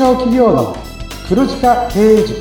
[0.00, 0.74] 小企業の
[1.28, 2.40] 黒字化経営塾。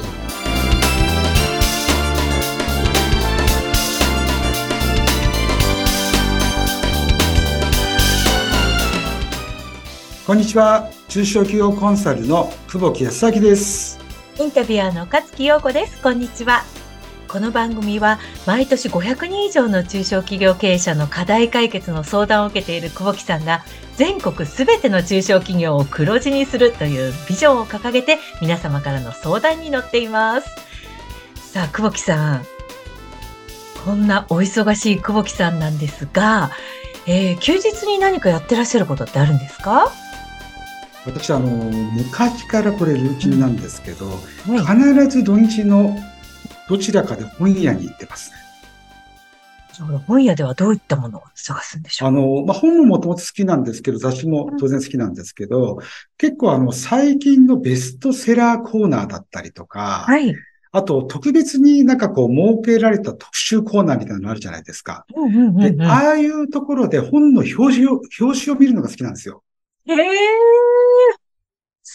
[10.25, 10.89] こんにちは。
[11.09, 13.99] 中小企業コンサルの久保木康明です。
[14.39, 16.01] インタビュアーの勝木陽子です。
[16.01, 16.63] こんにちは
[17.31, 18.17] この番組は
[18.47, 23.63] 毎年500人以上の中小企業経営者の課題解決の相談を受けている久保木さんが
[23.97, 30.49] 全国すべての中小企業を黒字にするというビジョンを掲げて皆様からの相談に乗っています。
[31.35, 32.45] さあ、久保木さん。
[33.85, 36.49] こんなお忙しい久保木さんなんですが、
[37.05, 39.91] えー、休日に何かやってらっしゃることってあるんですか？
[41.05, 45.97] 私あの昔からこれルーチンなんですけど、うん、必ず土日の
[46.69, 48.31] どちらかで本屋に行ってます。
[50.07, 52.09] 本屋ではどういったものを探すんでしょう？
[52.09, 55.79] あの、まあ、本ももともと好きなんですけど、雑誌も当然好きなんですけど、うん、
[56.17, 60.35] 結構あの、最近のベストセラーコーナーだったりとか、はい。
[60.71, 65.05] あと、特別になんかこう、設けられた特集コーナーみたいなのあるじゃないですか。
[65.57, 69.43] で、ああいうところで本の表紙を、表紙を見るのが好きなんですよ。
[69.87, 69.97] へえ。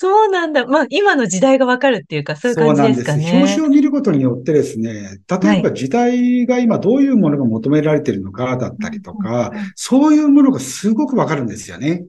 [0.05, 0.67] そうなんだ。
[0.67, 3.33] まあ、今の時代がわかるっていうか、そういう感じですかね。
[3.39, 12.05] 表紙を見ることによってですね、例えば時代が今どういうものが求められているのかだったりとか、そういうものがすごくわかるんですよね。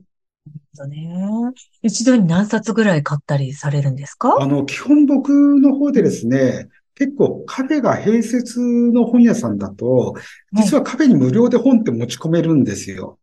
[0.90, 1.54] ね。
[1.84, 4.36] 一度に何冊ぐらい買ったりされるんですか？
[4.42, 5.30] あの、基本僕
[5.62, 10.16] の方でですね、結構カフェが併設の本屋さんだと、
[10.52, 13.20] 実はカフェに無料で本って持ち込めるんですよ。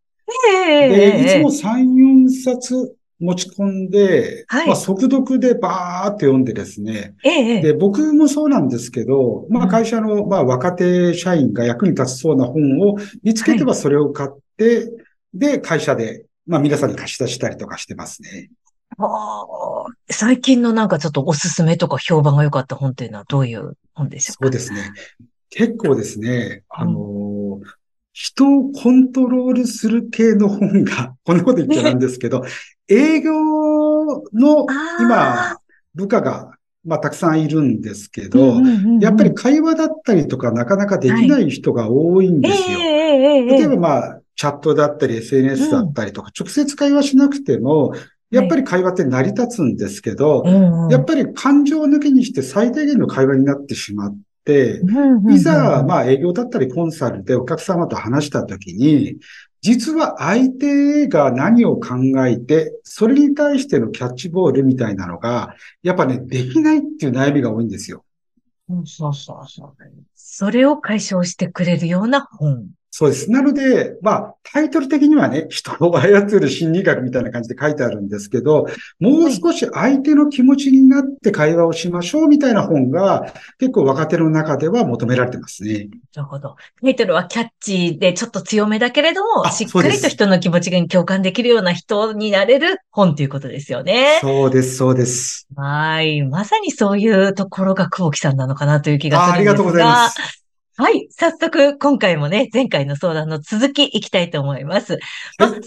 [0.67, 7.15] ええいつも3、4冊持ち込んで、はい、まあ、速読でバーって読んでですね。
[7.25, 14.91] ええ、で、僕もそうなんですけど、まあ、会社の、まあ、若手社員が役に立つそうな本を見つけてはそれを買って、はい、
[15.35, 18.51] で、会社で、まあ、皆さんに貸し出したりとかしてますね。
[18.99, 19.47] あ
[20.11, 24.47] 最近のなんかちょっとおすすめとか評判が良かった本っていうのはどういう本でしょうか？
[24.47, 24.93] そうですね。
[25.49, 27.22] 結構ですね、あのー、
[28.13, 32.45] 人をコントロールする系の本が、 こんなこと言っちゃなんですけど、
[32.89, 33.33] 営業
[34.33, 34.67] の
[35.01, 35.57] 今、
[35.95, 36.51] 部下が、
[36.85, 38.61] まあ、たくさんいるんですけど、
[39.01, 42.79] やっぱり会話だったりとかなかなかできない人が多いんですよ。
[42.79, 42.93] はい
[43.23, 47.95] 例えばまあ、チャットだったり SNS だったりとか、直接会話しなくても、
[48.31, 50.45] やっぱり会話って成り立つんですけど、
[50.91, 54.17] やっぱり感情抜きにして最低限の会話になってしまって、
[55.31, 59.17] いざ、まあ営業だったりコンサルでお客様と話したときに、
[59.61, 68.05] 実は相手が何を考えて、それに対してのキャッチボールみたいなのが、やっぱね、できないっていう悩みが多いんですよ。
[68.69, 69.77] そうそうそう。
[70.17, 72.67] それを解消してくれるような本。
[72.95, 73.31] そうです。
[73.31, 78.67] なので、まあ、タイトル的にはね、 人を操る心理学みたいな感じで書いてあるんですけど、
[79.01, 85.89] もう少し相手の気持ちになって会話をしましょうみたいな本が、結構若手の中では求められてますね。
[86.15, 86.57] なるほど。
[86.83, 94.19] タイトルはキャッチーでちょっと強めだけれども、しっかりと人の気持ちに共感できるような人になれる本ということですよね。
[94.21, 95.47] そうです、そうです。
[95.57, 96.21] はい。
[96.25, 99.53] まさにそういうところが久保木さんなのかなという気がするんですが。
[99.53, 100.42] ありがとうございます。
[100.77, 101.07] はい。
[101.11, 104.99] 早速、今回もね、前回の相談の続きいきたいと思います。
[105.39, 105.63] まあ、相談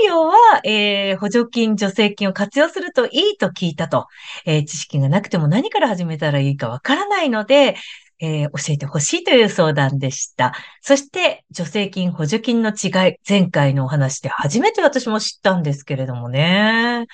[0.00, 4.06] 内容は、えー、補助金、助成金を活用するといいと聞いたと、
[4.46, 7.76] えー、知識がなくても何から始めたらいいかわからないので、
[8.20, 10.54] えー、教えてほしいという相談でした。
[10.80, 17.06] そして、助成金、補助金の違い、前回のお話で初めて私も知ったんですけれどもね。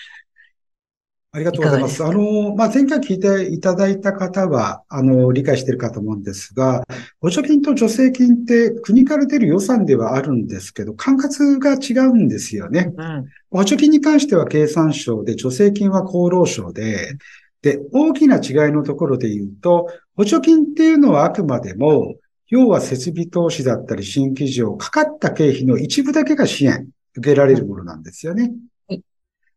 [1.35, 1.97] ありがとうございます。
[1.97, 6.87] すあの、まあ、前回聞いていただいた方は、あの、理解しているかと思うんですが、
[7.21, 12.93] 補助金と助成金って国から出る予算ではあるんですけど、管轄が違うんですよね。
[12.97, 17.19] うん、補助金に関しては経産省で、助成金は厚労省で、
[17.63, 22.15] で、大きな違いのところで言うと、補助金っていうのはあくまでも、
[22.49, 28.53] 要は設備投資だったり新規事かかった経費の一部だけが支援受けられるものなんですよね。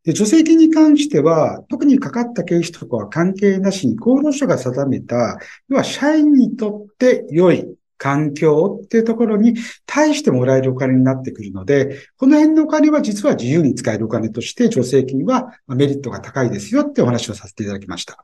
[0.08, 5.38] で、助成金に関しては、特にかかった経費とかは関係なしに、厚労省が定めた、
[5.68, 7.68] 要は社員にとって良い
[7.98, 9.56] 環境っていうところに
[9.86, 18.24] 対してもらえるお金になってくるので、この辺のお金は実は自由に使えるお金として、助成金はメリットが高いですよってお話をさせていただきました。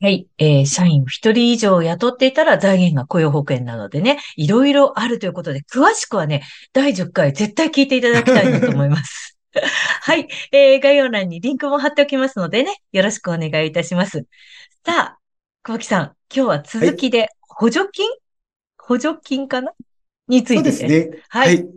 [0.00, 0.26] はい。
[0.38, 6.42] えー、社員一人以上雇っていたら財源が雇用保険なのでね、いろいろあるということで、詳しくはね、
[6.72, 9.38] 第10回絶対聞いていただきたいなと思います。
[10.02, 10.28] はい。
[10.50, 14.26] えー、概要欄にリンクも貼っておきますのでね、よろしくお願いいたします。
[14.84, 15.18] さあ、
[15.62, 16.04] 小木さん、
[16.34, 18.18] 今日は続きで、補助金、はい、
[18.78, 19.72] 補助金かな？
[20.28, 21.10] についてですね。
[21.28, 21.56] はい。
[21.56, 21.68] はい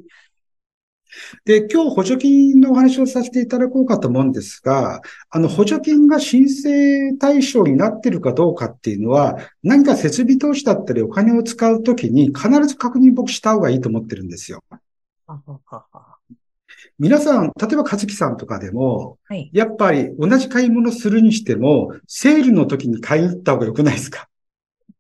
[1.45, 14.62] で、今日補助金のお話をさせていただこうかと思うんですが、あの、補助金が申請対象になっているかどうかっていうのは、何か設備投資だったりお金を使うときに必ず確認僕した方がいいと思ってるんですよ。
[16.98, 24.30] 皆さん、例えば和樹さんとかでも、はい、やっぱり同じ買い物するにしても、セールの時に買いに行った方が良くないですか？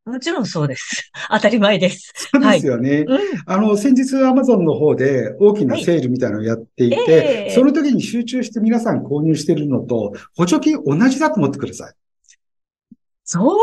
[0.05, 1.11] もちろんそうです。
[1.31, 2.13] 当たり前です。
[2.31, 2.89] そうですよね。
[2.91, 11.93] はいうん、あの、先日アマゾンの方で大きなセールみたいなのをやっていて、はいえー、その時に集中して皆さん購入しているのと、補助金同じだと思ってください。
[13.25, 13.57] そういう考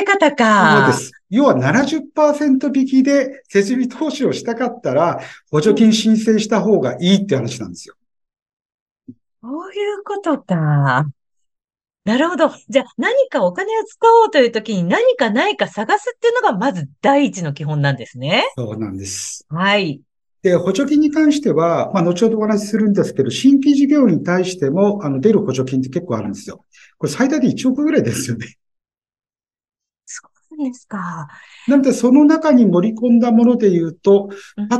[0.00, 0.88] え方か。
[0.88, 1.12] そうです。
[1.28, 7.94] 要は70%引きで設備投資をしたかったら、補助金申請した方がいいって話なんですよ。
[9.42, 11.06] そういうことか。
[12.04, 12.50] なるほど。
[12.70, 18.44] じゃあ何かお金を使おうという時に何かないか探すっていうのがまず第一の基本なんですね。
[18.56, 19.46] そうなんです。
[19.50, 20.00] はい。
[20.42, 26.64] で、補助金に関しては、まあ、後ほどお話しするんですけど、新規事業に対しても、あの、出る補助金って結構あるんですよ。
[26.96, 28.56] これ最大で1億ぐらいですよね。
[30.64, 31.28] ですか？
[31.68, 34.30] なので、その中に盛り込んだもので言うと、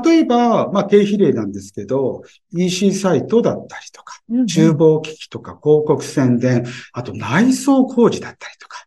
[0.05, 2.23] 例えば、まあ、経費例なんですけど、
[2.53, 8.87] EC サイトだったりとか、厨房機器とか広告宣伝、あと内装工事だったりとか、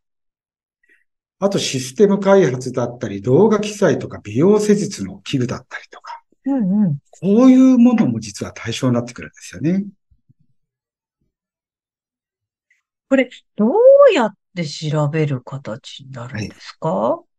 [1.40, 9.86] あとシステム開発だったり、動画記載とか美容施術の器具だったりとか、うんうん、こういうものも実は対象になってくるんですよね。
[13.10, 13.72] これ、どう
[14.14, 17.34] やって調べる形になるんですか、はい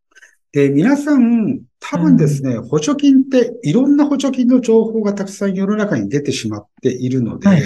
[0.55, 7.63] で、皆さん、多分ですね、うん、補助金っていろんな補助金の情報がたくさん世の中に出てしまっているので、はい、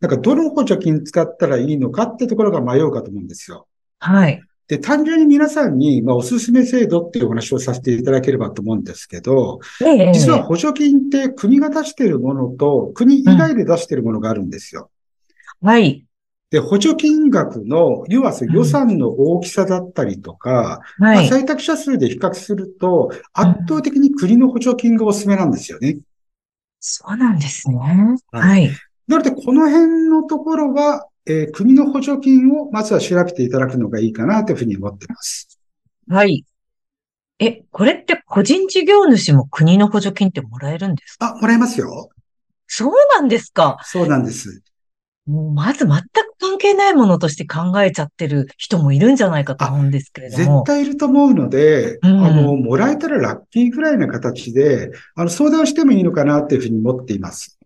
[0.00, 3.68] なんかどの補助金使ったらいいのかってところが迷うかと思うんですよ。
[4.00, 4.42] はい。
[4.66, 14.90] で、単純に皆さんに、まあ、おすすめ制度っていうお話をさせていただければと思うんですけど、ええ、実は補助金って国が出しているものと、国以外で出しているものがあるんですよ。
[15.62, 16.04] うん、はい。
[16.50, 25.98] で、補助金額の、要は予算の大きさだったりとか、うんはい、まあ、採択者数で比較すると、圧倒的に国の補助金がおすすめなんですよね。
[26.80, 27.76] そうなんですね。
[28.32, 28.70] はい。
[29.06, 35.58] なので、この辺のところは、えー、国の補助金をまずは調べていただくのがいいかなというふうに思っています。
[36.08, 36.46] はい。
[37.38, 41.34] え、これって個人事業主も国の補助金ってもらえるんですか？
[41.36, 42.08] あ、もらえますよ。
[42.66, 43.78] そうなんですか。
[43.84, 44.62] そうなんです。
[45.28, 46.04] もうまず全く
[46.40, 50.64] 関係ないものとして考えちゃってる人もいるんじゃないかと思うんですけれども。
[50.64, 57.58] 絶対いると思うので、うん、あの、もらえたらラッキーぐらいな形で、あの、相談してもいいのかなっていうふうに思っています。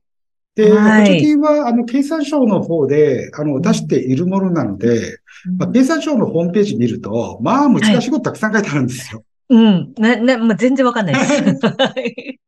[0.57, 9.25] で、はい、補助金は、あの、経産省の方で、あの、出しているものなので、うん、まあ、経産省のホームページ見ると、まあ、難しいことたくさん書いてあるんですよ。
[9.49, 9.95] はい、うん。
[9.99, 11.61] ね、ね、まあ、全然わかんないです。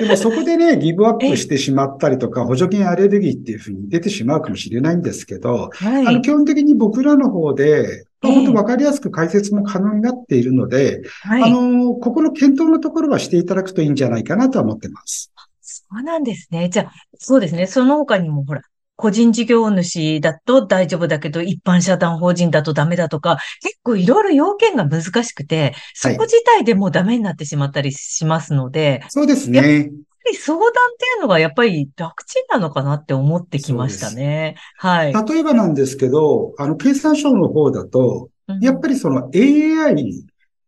[0.00, 15.32] でもそこでね、 ギブアップしてしまったりとか、補助金アレルギーっていうふうに出てしまうかもしれないんですけど、はい、あの基本的に僕らの方で、本当わかりやすく解説も可能になっているので、はい、あの、ここの検討のところはしていただくといいんじゃないかなとは思ってます。
[15.60, 16.68] そうなんですね。
[16.68, 17.66] じゃあ、そうですね。
[17.66, 18.62] その他にもほら、
[19.00, 29.58] 個人事業主だと大丈夫だけど、一般社団法人だとダメだとか、結構いろいろ要件が難しくて、そこ自体でもダメになってしまったりしますので、はい、そうですね。
[29.58, 34.56] やっぱり相談っていうのがやっぱり楽ちんなのかなって思ってきましたね。
[34.76, 35.14] はい。
[35.14, 38.28] 例えばなんですけど、あの、経産省の方だと、
[38.60, 40.24] やっぱりその AI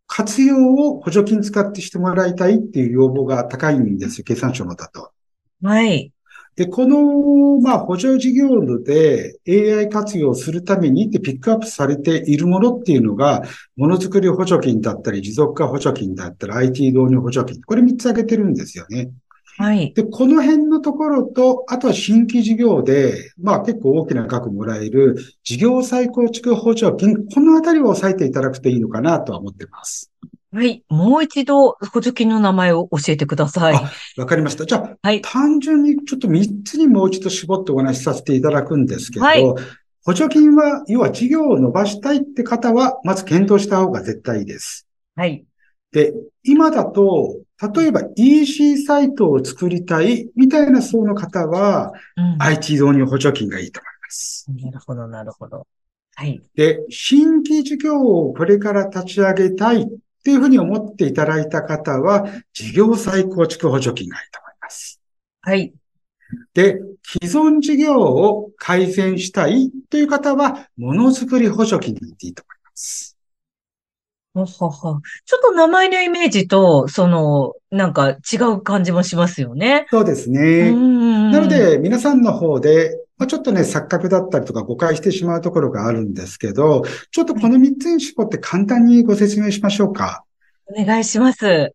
[0.07, 5.11] 活用を補助金使ってしてもらいたいっていう要望が高いんですよ、経産省のだと。
[5.61, 6.12] はい。
[6.55, 13.43] で、この、まあ、補助事業で AI 活用するためにってピックアップされているものっていうのが、
[13.75, 17.61] ものづくり補助金だったり、持続化補助金だったり、IT 導入補助金。
[17.63, 19.09] これ3つ挙げてるんですよね。
[19.57, 19.93] はい。
[19.93, 30.11] で、この辺のところと、あとは新規事業で、まあ結構大きな額もらえる事業再構築補助金、このあたりを押さえていただくといいのかなとは思ってます。
[30.53, 30.83] はい。
[30.87, 33.75] もう一度、補助金の名前を教えてください。
[33.75, 34.67] あ、わかりました。
[34.67, 39.43] じゃあ、はい、単純にちょっと3つにもう一度絞ってお話しさせていただくんですけど、はい、
[40.05, 44.87] 補助金は、要は事業を伸ばしたいって方は、まず検討した方が絶対いいです。
[45.15, 45.43] はい。
[45.91, 47.39] で、今だと、
[47.75, 54.45] 例えば EC サイトを作りたいみたいな層の方は、うん、IT 導入補助金がいいと思います。
[54.49, 55.65] なるほど、なるほど。
[56.15, 56.41] はい。
[56.55, 59.87] で、新規事業をこれから立ち上げたいっ
[60.23, 65.01] ていうふうに思っていただいた方は、事業再構築補助金がいいと思います。
[65.41, 65.73] はい。
[66.53, 73.17] で、既存事業を改善したいという方は、ものづくり補助金にいいと思います。
[74.33, 75.01] ははは。
[75.25, 79.85] ちょっと名前のイメージと、その、なんか違う感じもしますよね。
[79.91, 80.71] そうですうね。
[80.71, 81.31] ん。
[81.31, 90.25] なので、皆さんの方で、まあ、ちょっとね、錯覚だったりとか誤解してしまうところがあるんですけど、ちょっとこの3つに絞って簡単にご説明しましょうか。
[90.65, 91.73] お願いします。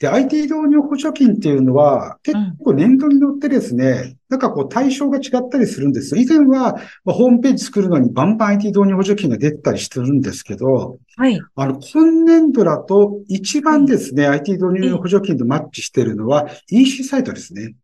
[0.00, 6.20] で、IT 導入補助金っていうのは、結構年度によってですね、なんかこう対象が違ったりするんですよ。
[6.20, 6.74] 以前は、
[7.04, 11.40] まあホームページ作るのにバンバン IT 導入補助金が出てたりしてるんですけど、はい。
[11.54, 17.74] あの、今年度だと一番ですね、IT 導入補助金とマッチしてるのは EC サイトですね。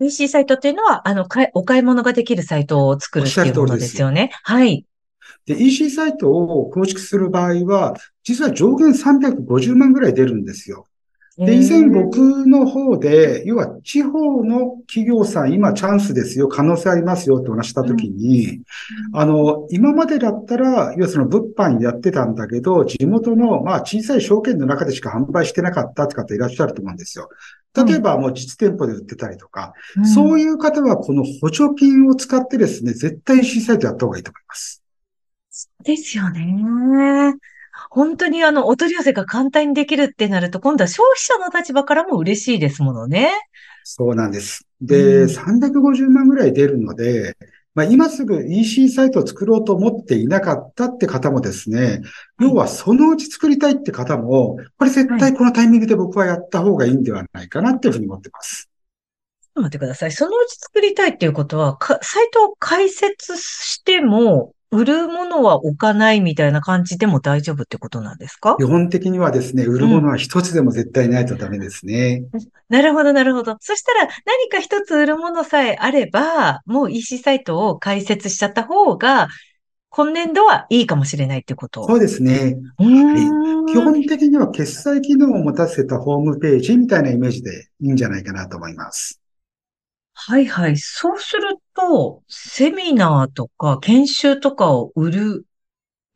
[0.00, 4.30] EC サイトっていうのは、あの、お買い物ができるサイトを作るっていうものですよね。
[4.42, 4.84] はい。
[5.46, 10.86] で、EC サイトを構築する場合は、実は上限350万ぐらい出るんですよ。
[11.36, 18.60] で、以前僕の方で、要は地方の企業さん、今チャンスですよ、可能性ありますよってお話したときに、
[19.12, 27.28] あの、今までだったら、要はその物販やってたんだけど、地元の、まあ小さい証券の中でしか販売してなかったって方いらっしゃると思うんですよ。
[27.74, 34.82] 例えばもう実店舗で売ってたりとか、うんそういう方はこの補助金を使ってですね、絶対 EC サイトやった方がいいと思います。
[35.82, 37.34] ですよね。
[37.90, 43.30] 本当にあの、お取り寄せが簡単にできるってなると、今度は消費者の立場からも嬉しいですものね。
[43.84, 44.66] そうなんです。
[44.80, 47.36] で、うん350万ぐらい出るので、
[47.74, 52.02] まあ、今すぐ EC サイトを作ろうと思っていなかったって方もですね、
[52.40, 58.70] 要はそのうち作りたいって方も、これ絶対このタイミングで僕はやった方がいいんではないかなっていうふうに思ってます。
[59.42, 60.12] ちょっと待ってください。
[60.12, 68.56] そのうち作りたいっていうことは、かサイトを開設しても、売るものは置かないみたいな感じでも大丈夫ってことなんですか？
[68.58, 72.24] 基本的にはですね、売るものは一つでも絶対ないとダメですね。
[72.68, 73.56] なるほど、なるほど。
[73.60, 79.28] そしたら何か一つ売るものさえあれば、もう EC サイトを開設しちゃった方が、
[79.90, 81.86] 今年度はいいかもしれないってこと？
[81.86, 82.56] そうですね。
[82.78, 82.86] うー
[83.62, 89.20] ん基本的には決済機能を持たせたホームページみたいなイメージでいいんじゃないかなと思います。
[90.14, 90.76] はいはい。
[90.76, 95.46] そうすると、セミナーとか研修とかを売る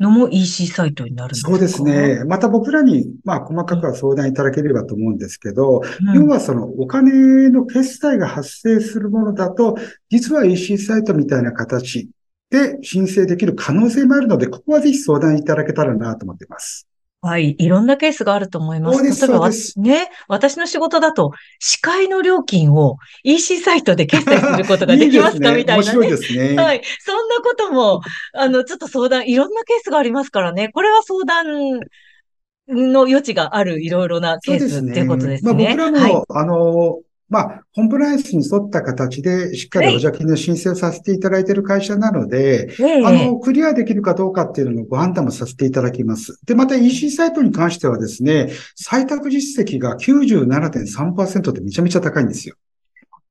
[0.01, 1.51] のも EC サイトになるんですか？
[1.51, 1.83] そうです。
[1.83, 2.25] ね。
[2.25, 9.77] また僕らに、まあ、細かくは相談いただければと思うんですけど、うん要はそのお金の決済が発生するものだと、
[10.09, 12.09] 実は EC サイトみたいな形
[12.51, 16.88] で申請できる可能性もあるので、ここはぜひ相談いただけたらなと思っています。
[17.21, 17.57] はい。
[17.59, 18.99] いろんなケースがあると思います。
[18.99, 19.51] そうです例えば
[20.05, 25.51] ね、私の仕事だと、司会の料金を EC サイトで決済することが できますか？
[25.51, 26.55] いいみたいなね面白いですね。
[26.55, 26.83] はい。
[27.01, 28.01] そんなことも、
[28.35, 30.69] あの、ちょっと相談、いろんなケースがありますからね。
[30.73, 31.81] これは相談
[32.69, 35.75] の余地があるいろいろなケースっていうことですね。
[35.77, 36.25] まあ僕らも、はい。
[36.29, 46.41] あの、まあ、コンプライアンスに沿った形で、しっかり補助金の申請をさせていただいている会社なので、ええあの、クリアできるかどうかっていうののご判断もさせていただきます。
[46.47, 48.51] で、また EC サイトに関してはですね、
[48.83, 52.57] 採択実績が97.3%ってめちゃめちゃ高いんですよ。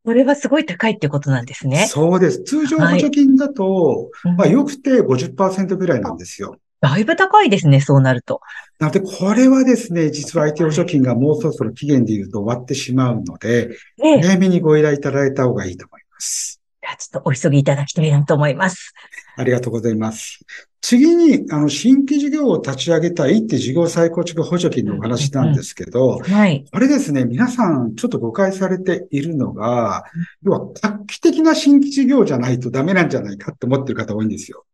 [0.06, 1.88] これはすごい高いってことなんですね。
[1.88, 2.42] そうです。
[2.44, 6.56] 通常はい補助金だと、うんまあ、よくて50%ぐらいなんですよ。
[6.80, 8.42] だいぶ高いですね、そうなると。
[8.80, 13.70] なので、これはですね、実は IT 補助金がもうそろそろ期限で言うと終わってしまうので、
[14.04, 14.22] ええ。
[14.22, 16.62] 早めにご依頼いただいた方がいいと思います。
[16.82, 18.94] じゃあちょっとお急ぎいただきたいなと思います。
[19.36, 20.46] ありがとうございます。
[20.82, 26.64] 次に、あの、新規事業を立ち上げたいって事業再構築補助金のお話なんですけど、はい。
[26.72, 30.06] これですね、皆さんちょっと誤解されているのが、
[30.44, 34.66] 要は画期的な新規事業じゃないとダメなんじゃないかって思ってる方多いんですよ。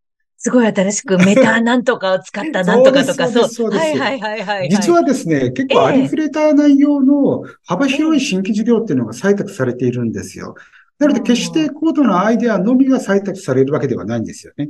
[0.45, 4.69] すごい新しくメタなんとかを使った なんとかとか、そうそうですはいはいはいはいはい。
[4.69, 10.55] 実はですね、結構ありふれた内容の幅広い新規事業っていうのが採択されているんですよ。
[10.99, 14.69] なので決して高度なアイデアのみが採択されるわけではないんですよね。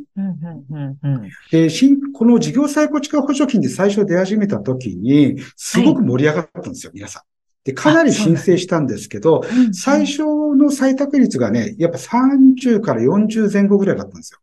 [1.52, 7.24] で、新、この事業再構築補助金で最初出始めた時に、すごく盛り上がったんですよ、皆さん。
[7.64, 14.40] で、かなり申請したんですけど、うん最初の採択率がね、やっぱ30から40前後ぐらいだったんですよ。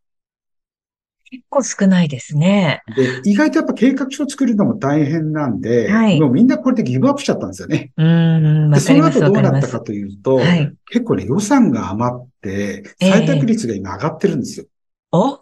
[1.31, 2.83] 結構少ないですね。
[2.93, 7.93] で、意外とやっぱ計画書を作るのも大変なんで、はいもうみんなこれでギブアップしちゃったんですよね。
[7.95, 9.79] うーん、で、その後どうなったか。
[9.79, 10.73] というと、はい。
[10.91, 14.65] 結構ね、予算が余って、ええ採択率が今上がってるんですよ。
[15.13, 15.39] お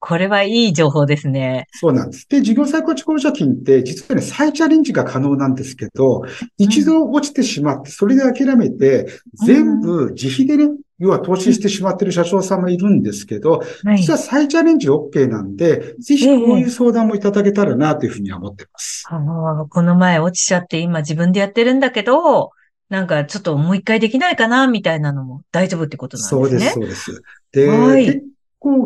[0.00, 1.66] これはいい情報ですね。
[1.72, 2.26] そうなんです。
[2.28, 6.22] で、事業再構築補助金って、実はね、再チャレンジが可能なんですけど、
[6.56, 9.08] 一度落ちてしまって、それで諦めて、
[9.44, 14.12] 全部自費でね、要は投資してしまってる社長さんもいるんですけど、はい実。
[14.12, 19.04] は再チャレンジ OK なんで、ぜひこういう相談もいただけたらなというふうには思ってます。
[19.08, 22.50] あのこの前落ちちゃって今自分でやってるんだけど、
[22.88, 26.86] なんかちょっともう一回できないかなみたいなのも大丈夫ってことなんそうです、ですね。
[26.86, 27.22] そうです。
[27.52, 28.22] で、はい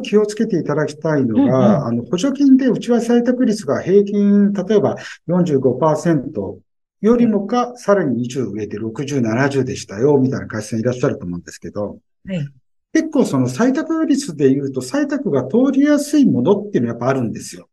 [0.03, 4.97] 気をつけていただきたいのが、うんうん、あの、補助金で内訳採択率が平均、例えば
[5.29, 6.59] 45%
[7.03, 12.49] よりもか、さらに20上で60、70でしたよ、みたいな会社さんいらっしゃると思うんですけど、はい、
[12.93, 17.69] 結構その採択率で言うと、採択が通りやすいものっていうのはやっぱあるんですよ。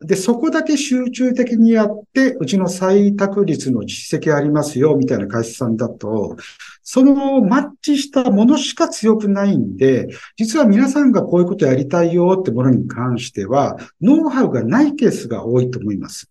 [0.00, 6.36] で、そこだけ集中的にやって、うちの採択率の実績ありますよ、みたいな会社さんだと、
[6.82, 16.30] そのマッチしたものしか強くないんで、実は皆さんがこういうことやりたいよってものに関しては、ノウハウがないケースが多いと思います。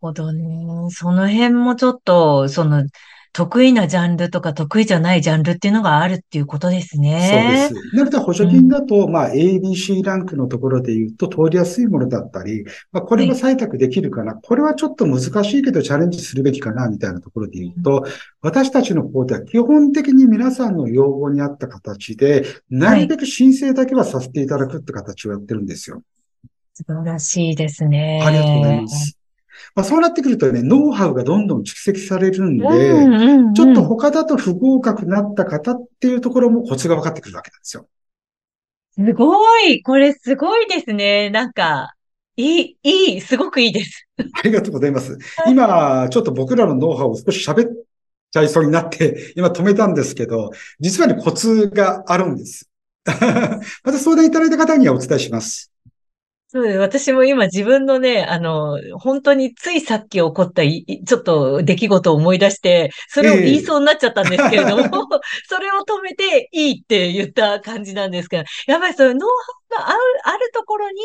[0.00, 0.88] ほどね。
[0.90, 2.84] その辺もちょっと、その、
[3.36, 7.68] 得意なジャンルとか得意じゃないジャンルっていうのがあるっていうことですね。
[7.70, 7.94] そうです。
[7.94, 26.02] なので補助金だと、うん、まあ ABC ランクのところで言うと通りやすいものだったり、まあこれは採択できるかな、はい、これはちょっと難しいけどチャレンジするべきかなみたいなところで言うと、うん、私たちの方では基本的に皆さんの要望に合った形で、なるべく申請だけはさせていただくって形をやってるんですよ。
[26.72, 28.22] 素晴らしいですね。
[28.24, 29.18] ありがとうございます。
[29.74, 37.88] まあ、そうなってくるとね、ノウハウがどんどん蓄積されるんで、うんうんうん、ちょっと他だと不合格になった方っていうところもコツが分かってくるわけなんですよ。
[38.98, 41.30] すごいこれすごいですね。
[41.30, 41.94] なんか、
[42.36, 44.06] いい、いい、すごくいいです。
[44.18, 45.18] ありがとうございます。
[45.48, 47.72] 今、ちょっと僕らのノウハウを少し喋っ
[48.30, 52.70] ちゃいそうになって、今止めたんですけど、実はね、コツがあるんです。
[53.06, 55.72] また相談いただいた方にはお伝えします。
[56.56, 56.78] そうです。
[56.78, 64.90] 私も今自分のね、あの、本当についさっき起こったちょっと出来事を思い出して、それを言いそうになっちゃったんですけれども、えー、
[65.48, 70.96] それを止めていいって言った感じなんですけど、やっぱりそういうノウハウがあるあるところに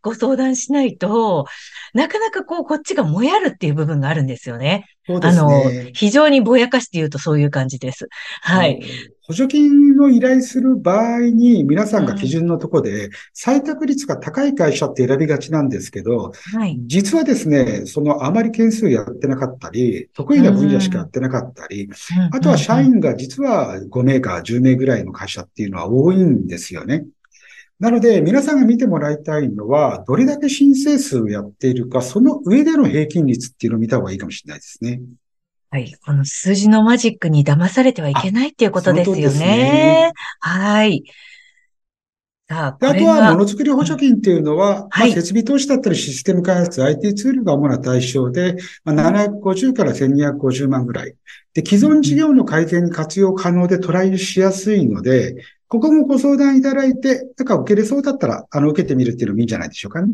[0.00, 1.44] ご相談しないと、
[1.92, 4.86] なかなかこう、こっちがもやるっていう部分があるんですよね。
[5.10, 5.40] そうですね。
[5.40, 8.08] あの、非常にぼやかして言うとそういう感じです。
[8.42, 8.80] はい。
[9.22, 21.88] 補助金を依頼する場合に皆さんが基準のところで、採択率が高い会社って選びがちなんですけど、はい、実はですね、そのあまり件数やってなかったり、得意な分野しかやってなかったり、
[22.32, 27.04] あとは社員が実は5名か10名ぐらいの会社っていうのは多いんですよね。
[27.80, 35.00] なので、皆さんが見てもらいたいのは、どれだけ申請数をやっているか、その上での平均率っていうのを見た方がいいかもしれないですね。
[35.70, 35.96] はい。
[36.04, 39.38] この数字のマジックに騙されてはいけないっていうことですよね。
[39.38, 41.04] ねはい。
[42.50, 51.14] さあ、あとは、ものづくり補助金っていうのは、はい、まあ、設備投資だったりシステム開発、IT ツールが主な対象で、まあ、750から1250万ぐらい。
[51.54, 55.36] で、既存事業の改善に活用可能でトライしやすいので、
[55.70, 60.12] ここもご相談いただいて、なんか受けれそうだったら、あの、受けてみるっていうのもいいんじゃないでしょうかね。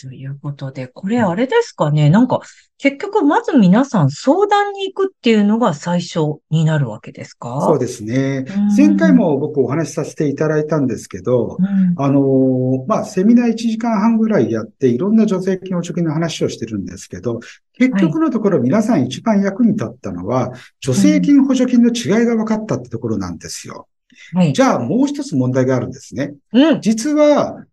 [0.00, 2.10] ということで、これあれですかね？
[2.10, 2.40] なんか、
[2.78, 7.60] 結局、まず皆さん相談に行くっていうのが最初になるわけですか？
[7.62, 8.44] そうですね。
[8.76, 11.58] 前回も僕お話しさせていただいたんですけど、
[11.96, 17.40] あの、まあ、セミナー1時間半ぐらいやって、いろんな助成金、補助金の話をしてるんですけど、
[17.78, 23.88] 結局のところ皆さん一番役に立ったのは、助成金、補助金の違いが分かったってところなんですよ。
[24.34, 26.34] はい、じゃあもう一つ問題があるんですね。
[26.52, 27.64] うん、実は、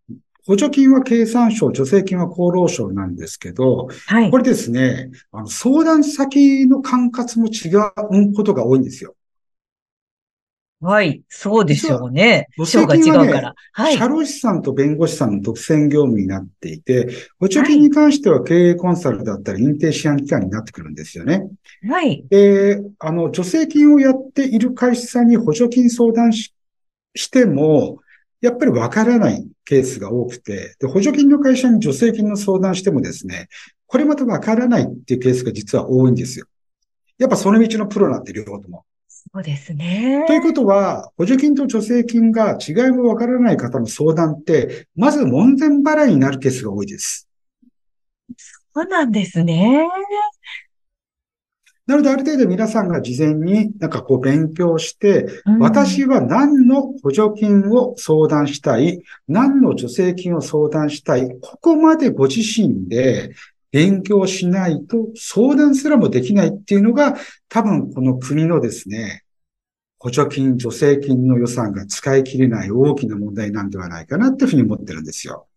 [0.45, 7.69] 補助金は経産省、助成金は厚労省なんですけど、はい、これですね、あの相談先の管轄も違
[8.29, 9.15] うことが多いんですよ。
[10.81, 12.47] はい、そうでしょうね。
[12.63, 13.55] 省が違うから。
[13.71, 13.97] はい。
[13.97, 17.07] 社労士さんと弁護士さんの独占業務になっていて、
[17.39, 21.47] 補助金に関しては経営コンサルだったり認定試案機関になってくるんですよね。
[21.89, 22.23] はい。
[22.29, 26.53] で、あの、助成金をやっている会社さんに補助金相談し
[27.15, 27.99] しても、
[28.41, 33.47] やっぱりわからないケースが多くて、で、補助金の会社に助成金の相談してもですね、
[33.87, 36.45] これまたわからないっていうケースが実は多いんですよ。
[37.17, 38.85] やっぱその道のプロなんて両方とも。
[39.07, 40.23] そうですね。
[40.27, 47.27] ということは、補助金と助成金が違いもわからない方の相談って、まず門前払いになるケースが多いです。
[48.73, 49.87] そうなんですね。
[51.87, 63.35] なので、ある程度皆さんが事前になんかこう勉強して、うん、私は何の補助金を相談したい、何の助成金を相談したい、ここまでご自身で
[63.71, 67.17] 勉強しないと相談すらもできないっていうのが、
[67.49, 69.23] 多分この国のですね、
[69.99, 75.47] 補助金、助成金の予算が使い切れない大きな問題なんではないかなっていうふうに思ってるんですよ。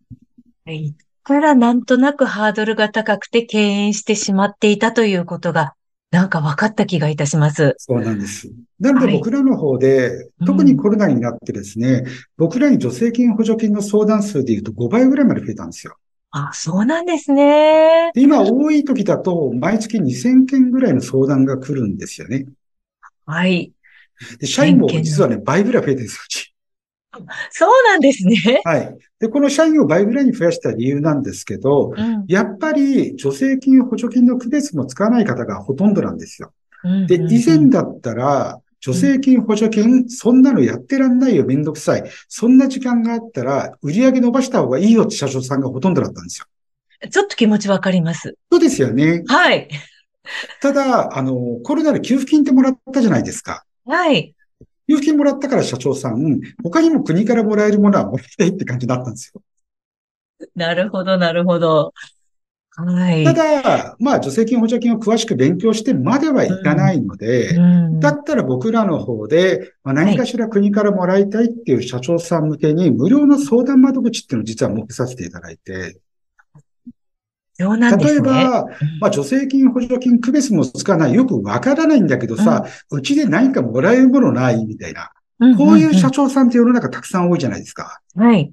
[0.66, 0.94] はい。
[1.22, 5.74] からなんとなくハードルが高くて敬遠してしまっていたということが
[6.10, 7.74] なんか分かった気がいたします。
[7.78, 8.50] そうなんです。
[8.80, 12.06] なので僕らの方で、はい、特にコロナになってですね、うん、
[12.38, 15.96] 僕らに助成金補助金の相談数で言うと5倍ぐらいまで増えたんですよ。
[16.30, 18.10] あ、そうなんですね。
[18.14, 22.46] 今多い時だと毎月2000件ぐらいの相談が来るんですよね。
[23.26, 23.72] はい。
[24.38, 26.47] で、社員も実はね、倍ぐらい増えてるんですよ。
[27.50, 28.60] そうなんですね。
[28.64, 28.98] はい。
[29.18, 36.52] で、この社員を倍ぐらいに増やした理由なんですけど、うんやっぱり助成金、補助金の区別もつかない方がほとんどなんですよ。
[37.06, 42.04] で、以前だったら、助成金、補助金、そんなのやってらんないよ、めんどくさい。
[42.28, 46.46] そんな時間があったら、売り上げ伸ばした方がいいよって社長さんがほとんどだったんですよ。
[47.10, 48.34] ちょっと気持ちわかります。
[48.50, 49.22] そうですよね。
[49.26, 49.68] はい。
[50.60, 53.64] ただ、あの、コロナで給付金ってもらったじゃないですか。
[53.84, 54.34] はい。
[54.88, 59.42] 給付金もらったから社長さん、他にも国からもらえるものはもらいたいって感じだったんですよ。
[60.54, 61.92] なるほど、なるほど。
[62.70, 63.24] はい。
[63.24, 76.00] ただ、まあ、助成金、補助金を詳しく勉強してまではいかないので、うんだったら僕らの方で、まあ、何かしら国からもらいたいっていう社長さん向けに無料の相談窓口っていうのを実は設けさせていただいて、
[77.58, 78.14] そうなんですね。
[78.14, 78.66] 例えば、
[79.00, 85.10] まあ、助成金、補助金、区別もつかない、よくわからないんだけどさ、うちで何かもらえるものないみたいな。
[85.40, 88.00] うんこういう社長さんって世の中たくさん多いじゃないですか。
[88.16, 88.52] はい。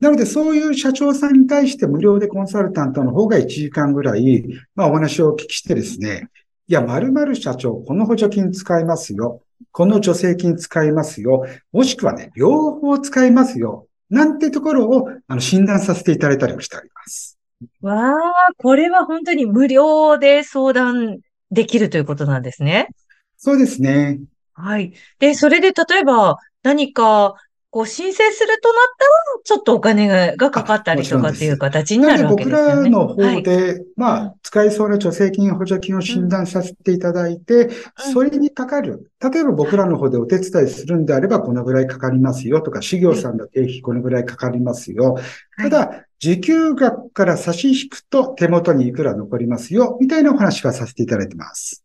[0.00, 6.28] なので、そういう社長さんに対して無料でコンサルタントの方が1時間ぐらい、まあお話をお聞きしてですね、
[6.68, 9.42] いや、〇〇社長、この補助金使いますよ。
[9.72, 11.46] この助成金使いますよ。
[11.72, 13.86] もしくはね、両方使いますよ。
[14.08, 17.39] なんてところを、あの、診断させていただいたりもしております。
[17.82, 21.20] わあ、これは本当に無料で相談
[21.50, 22.88] できるということなんですね。
[23.36, 24.20] そうですね。
[24.54, 24.92] はい。
[25.18, 27.34] で、それで例えば何か、
[27.72, 29.10] こう申請するとなったら、
[29.44, 32.80] ちょっとお金ががかかったりとかっていう形になるわけ僕ですよね。
[32.80, 33.36] らのはい。
[33.36, 39.10] 方で、まうんあ、使いそうな助成金、補助金を診断させていただいて、それにかかる。
[39.20, 45.16] 例えば僕らの方でお手伝いするんであれば、このぐらいかかりますよとか、事業さんの経費このぐらいかかりますよ。
[45.60, 51.82] ただ、受給額から差し引くと手元にいくら残りますよ、みたいなお話はさせていただいてます。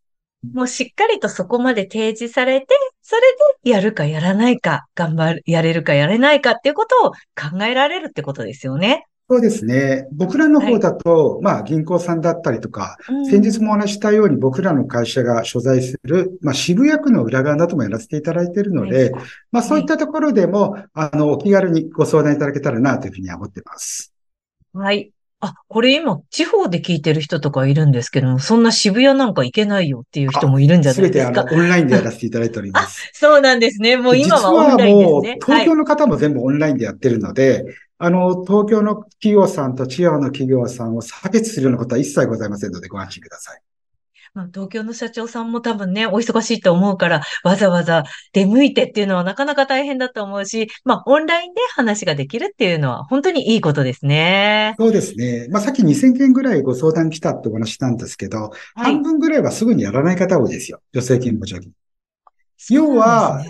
[0.53, 2.67] もうしっかりとそこまで提示されて、
[3.01, 3.21] それ
[3.63, 9.05] でやるかやらないか、頑張る、やれるかやれないかっていうことを考えられるってことですよね。
[9.27, 10.07] そうですね。
[10.11, 19.13] 僕らの方だと、まあ銀行さんだったりとか、うん先日もお話ししたように僕らの会社が所在する、まあ渋谷区の裏側などもやらせていただいているので、
[19.51, 24.14] まあそういったところでも、あの、お気軽にご相談いただけたらなというふうには思ってます。
[24.75, 25.11] はい。
[25.39, 31.55] あ、これ今、地方で聞いてる人とかいるんですけども、そんな渋谷なんか行けないよっていう人もいるんじゃなすべてあの、いですか。
[31.55, 33.11] オンラインでやらせていただいております。
[33.13, 33.95] そうなんですね。
[33.97, 37.63] もう今はオンラインですもうね。、東京の方も全部オンラインでやってるので、
[37.97, 43.61] あの、東京の企業さんと地方の企業さんを差別するようなことは一切ございませんのでご安心ください。
[44.35, 54.75] まあ、東京の社長さんも多分ね、お忙しいと思うから、わざわざ出向いてっていうのはなかなか大変だと思うし、まあ、オンラインで話ができるっていうのは本当にいいことですね。
[54.77, 55.47] そうですね。
[55.49, 59.01] まあ、さっき2000件ぐらいご相談来たってお話したんですけど、はい半。
[59.01, 60.81] 分ぐらいはすぐにやらない方多いですよ。
[60.93, 61.71] 助成金、補助金。
[62.69, 63.41] 要は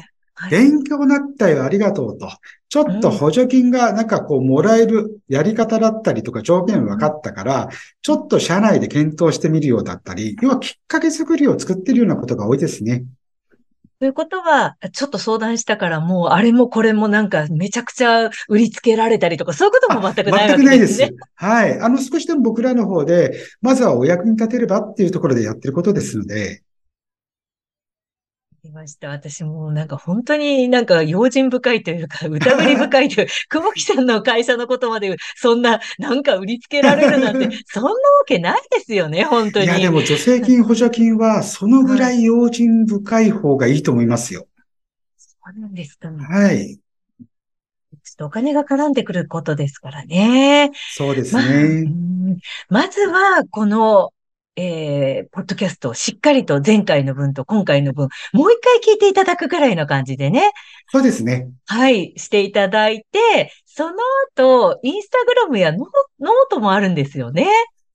[0.49, 2.29] 勉強になったよ、ありがとうと。
[2.69, 7.69] ちょっと補助金がなんかこうもらえるやり方だったりとか条件分かったから、
[8.01, 13.05] ちょっと社内で検討してみるようだったり、要はきっかけ作りを作ってるようなことが多いですね。
[13.97, 21.17] ということは、ちょっと相談したからもうあれもこれもなんかめちゃくちゃ売りつけられたりとか、そういうことも全くないわ全くないですけですね。。
[21.35, 21.79] はい。
[21.79, 26.61] あの、少しでも僕らの方で、まずはお役に立てればっていうところでやってることですので、
[28.67, 29.09] いました。
[29.09, 39.65] 私もなんか本当になんか用心深いというか、疑り深いという、 久保木さんの会社のことまでそんななんか売りつけられるなんて、 そんなわけないですよね、本当に。
[39.65, 44.47] いや、でも助成金、補助金は、そのぐらい用心深い方がいいと思いますよ。
[45.17, 46.09] そうなんですか。
[46.09, 46.79] ちょはい。
[47.93, 50.71] っとお金が絡んでくることですからね。
[50.83, 51.85] そうですね。
[51.85, 52.37] ん
[52.69, 54.11] まずは、この、
[54.55, 60.51] えー、ポッドキャストをしっかりと前回の分と今回の分、もう一回聞いていただくくらいの感じでね、
[60.91, 61.49] そうですね。
[61.65, 63.95] はい、していただいて、その
[64.35, 65.79] 後、インスタグラムやノ
[66.19, 67.47] ノートもあるんですよね。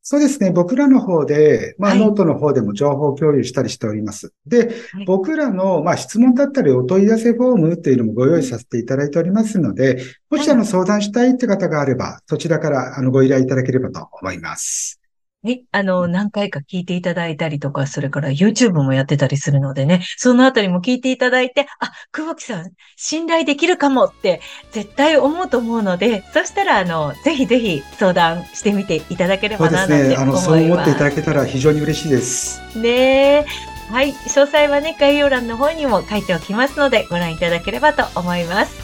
[0.03, 0.51] そうですね。
[0.51, 4.33] 僕らの方で、まあ、はいノートの方でも情報共有したりしております。
[4.47, 15.00] で、はい僕らの、まあ、質問だったりお問い合わせフォームというのもご用意させていただいておりますので、もしあの相談したいって方があれば、そちらからあのご依頼いただければと思います。
[15.43, 15.65] はい。
[15.73, 30.17] あの、何回か聞いていただいたりとか、それから YouTube もやってたりするのでね、そのあたりも聞いていただいて、あ、久保木さん、信頼できるかもって絶対思うと思うので、そしたら、あの、ぜひぜひ相談してみていただけれそうばな、なんてですね。
[30.17, 30.45] あの、思います。
[30.45, 32.61] そう思っていただけたら非常に嬉しいです。
[32.79, 33.47] ねえ。
[33.91, 34.13] はい。
[34.13, 38.77] 詳細はね、概要欄の方にも書いておきますので、ご覧いただければと思います。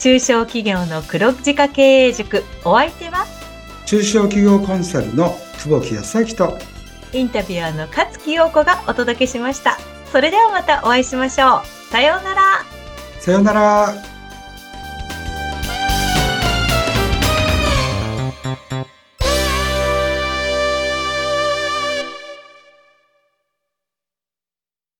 [0.00, 3.24] 中小企業の黒字化経営塾、お相手は、
[3.92, 6.58] 中小企業コンサルの久保木康明と、
[7.12, 9.76] インタビュアーの勝木陽子がお届けしました。
[10.10, 11.90] それではまたお会いしましょう。
[11.90, 12.42] さようなら。
[13.20, 13.94] さようなら。